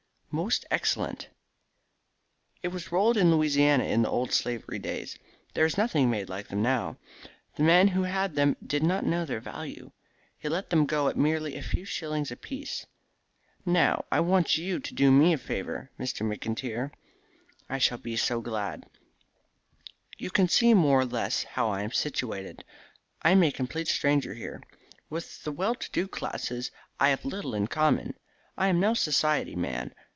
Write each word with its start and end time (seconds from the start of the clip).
"Most 0.33 0.65
excellent." 0.71 1.27
"It 2.63 2.69
was 2.69 2.89
rolled 2.89 3.17
in 3.17 3.31
Louisiana 3.35 3.83
in 3.83 4.03
the 4.03 4.09
old 4.09 4.31
slavery 4.31 4.79
days. 4.79 5.19
There 5.53 5.65
is 5.65 5.77
nothing 5.77 6.09
made 6.09 6.29
like 6.29 6.47
them 6.47 6.61
now. 6.61 6.95
The 7.57 7.63
man 7.63 7.89
who 7.89 8.03
had 8.03 8.35
them 8.35 8.55
did 8.65 8.81
not 8.81 9.05
know 9.05 9.25
their 9.25 9.41
value. 9.41 9.91
He 10.37 10.47
let 10.47 10.69
them 10.69 10.85
go 10.85 11.09
at 11.09 11.17
merely 11.17 11.57
a 11.57 11.61
few 11.61 11.83
shillings 11.83 12.31
apiece. 12.31 12.85
Now 13.65 14.05
I 14.09 14.21
want 14.21 14.57
you 14.57 14.79
to 14.79 14.93
do 14.93 15.11
me 15.11 15.33
a 15.33 15.37
favour, 15.37 15.91
Mr. 15.99 16.21
McIntyre." 16.25 16.91
"I 17.67 17.77
shall 17.77 17.97
be 17.97 18.15
so 18.15 18.39
glad." 18.39 18.85
"You 20.17 20.31
can 20.31 20.47
see 20.47 20.73
more 20.73 21.01
or 21.01 21.05
less 21.05 21.43
how 21.43 21.67
I 21.67 21.83
am 21.83 21.91
situated. 21.91 22.63
I 23.21 23.31
am 23.31 23.43
a 23.43 23.51
complete 23.51 23.89
stranger 23.89 24.33
here. 24.33 24.63
With 25.09 25.43
the 25.43 25.51
well 25.51 25.75
to 25.75 25.91
do 25.91 26.07
classes 26.07 26.71
I 27.01 27.09
have 27.09 27.25
little 27.25 27.53
in 27.53 27.67
common. 27.67 28.13
I 28.57 28.69
am 28.69 28.79
no 28.79 28.93
society 28.93 29.57
man. 29.57 29.93